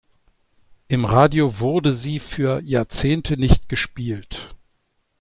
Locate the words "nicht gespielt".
3.37-4.55